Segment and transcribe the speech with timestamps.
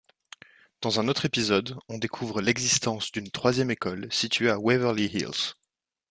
[0.81, 5.53] Dans un autre épisode on découvre l'existence d'une troisième école situé à Waverly Hills.